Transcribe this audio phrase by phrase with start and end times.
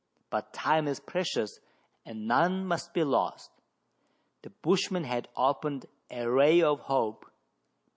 [0.31, 1.59] But time is precious,
[2.07, 3.51] and none must be lost."
[4.41, 7.29] The bushman had opened a ray of hope.